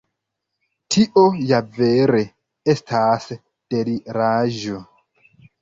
Tio 0.95 1.25
ja 1.49 1.59
vere 1.75 2.23
estas 2.75 3.29
deliraĵo. 3.75 4.83